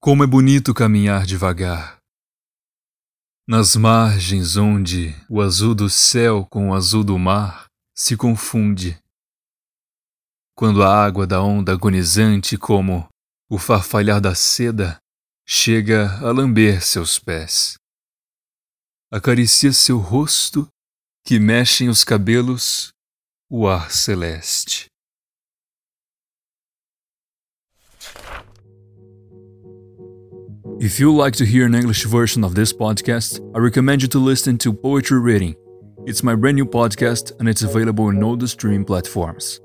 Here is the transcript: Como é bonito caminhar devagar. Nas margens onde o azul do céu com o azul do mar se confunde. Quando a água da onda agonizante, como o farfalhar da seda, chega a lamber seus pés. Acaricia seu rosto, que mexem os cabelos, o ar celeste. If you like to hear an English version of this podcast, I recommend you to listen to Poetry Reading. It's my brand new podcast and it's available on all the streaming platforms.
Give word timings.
Como 0.00 0.22
é 0.22 0.26
bonito 0.28 0.72
caminhar 0.72 1.26
devagar. 1.26 1.98
Nas 3.48 3.74
margens 3.74 4.56
onde 4.56 5.12
o 5.28 5.42
azul 5.42 5.74
do 5.74 5.90
céu 5.90 6.46
com 6.46 6.70
o 6.70 6.74
azul 6.74 7.02
do 7.02 7.18
mar 7.18 7.66
se 7.96 8.16
confunde. 8.16 8.96
Quando 10.54 10.84
a 10.84 11.04
água 11.04 11.26
da 11.26 11.42
onda 11.42 11.72
agonizante, 11.72 12.56
como 12.56 13.08
o 13.50 13.58
farfalhar 13.58 14.20
da 14.20 14.36
seda, 14.36 14.98
chega 15.44 16.16
a 16.24 16.30
lamber 16.30 16.80
seus 16.80 17.18
pés. 17.18 17.76
Acaricia 19.10 19.72
seu 19.72 19.98
rosto, 19.98 20.68
que 21.24 21.40
mexem 21.40 21.88
os 21.88 22.04
cabelos, 22.04 22.92
o 23.50 23.66
ar 23.66 23.90
celeste. 23.90 24.87
If 30.80 31.00
you 31.00 31.12
like 31.12 31.34
to 31.34 31.44
hear 31.44 31.66
an 31.66 31.74
English 31.74 32.04
version 32.04 32.44
of 32.44 32.54
this 32.54 32.72
podcast, 32.72 33.40
I 33.52 33.58
recommend 33.58 34.02
you 34.02 34.08
to 34.08 34.20
listen 34.20 34.56
to 34.58 34.72
Poetry 34.72 35.18
Reading. 35.18 35.56
It's 36.06 36.22
my 36.22 36.36
brand 36.36 36.54
new 36.54 36.66
podcast 36.66 37.32
and 37.40 37.48
it's 37.48 37.62
available 37.62 38.04
on 38.04 38.22
all 38.22 38.36
the 38.36 38.46
streaming 38.46 38.84
platforms. 38.84 39.60